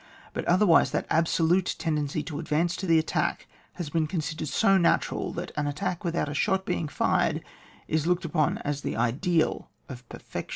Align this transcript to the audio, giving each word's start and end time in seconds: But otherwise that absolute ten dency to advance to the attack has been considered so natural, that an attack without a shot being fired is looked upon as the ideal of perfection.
But 0.33 0.45
otherwise 0.45 0.89
that 0.93 1.05
absolute 1.11 1.75
ten 1.77 1.95
dency 1.95 2.25
to 2.25 2.39
advance 2.39 2.75
to 2.77 2.87
the 2.87 2.97
attack 2.97 3.45
has 3.73 3.91
been 3.91 4.07
considered 4.07 4.47
so 4.47 4.79
natural, 4.79 5.31
that 5.33 5.51
an 5.55 5.67
attack 5.67 6.03
without 6.03 6.27
a 6.27 6.33
shot 6.33 6.65
being 6.65 6.87
fired 6.87 7.43
is 7.87 8.07
looked 8.07 8.25
upon 8.25 8.57
as 8.65 8.81
the 8.81 8.97
ideal 8.97 9.69
of 9.87 10.09
perfection. 10.09 10.49